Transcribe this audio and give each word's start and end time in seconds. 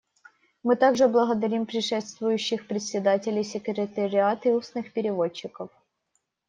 Мы 0.63 0.75
также 0.77 1.07
благодарим 1.07 1.67
предшествующих 1.67 2.65
председателей, 2.65 3.43
секретариат 3.43 4.47
и 4.47 4.49
устных 4.49 4.93
переводчиков. 4.93 5.69